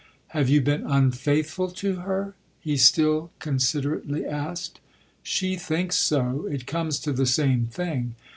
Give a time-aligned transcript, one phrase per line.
[0.29, 4.79] "Have you been unfaithful to her?" he still considerately asked.
[5.21, 8.15] "She thinks so it comes to the same thing.